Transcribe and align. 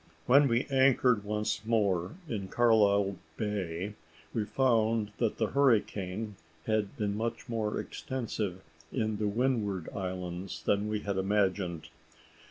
When 0.25 0.47
we 0.47 0.65
anchored 0.71 1.23
once 1.23 1.63
more 1.63 2.15
in 2.27 2.47
Carlisle 2.47 3.17
Bay, 3.37 3.93
we 4.33 4.45
found 4.45 5.11
that 5.19 5.37
the 5.37 5.49
hurricane 5.51 6.37
had 6.65 6.97
been 6.97 7.15
much 7.15 7.47
more 7.47 7.79
extensive 7.79 8.63
in 8.91 9.17
the 9.17 9.27
Windward 9.27 9.89
Islands 9.95 10.63
than 10.63 10.87
we 10.87 11.01
had 11.01 11.17
imagined. 11.19 11.89